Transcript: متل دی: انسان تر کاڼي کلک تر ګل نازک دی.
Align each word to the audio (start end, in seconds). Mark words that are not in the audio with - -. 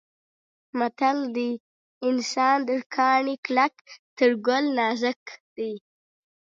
متل 0.77 1.17
دی: 1.35 1.49
انسان 2.09 2.57
تر 2.67 2.79
کاڼي 2.95 3.35
کلک 3.45 3.73
تر 4.17 4.29
ګل 4.45 4.63
نازک 4.79 5.21
دی. 5.55 5.71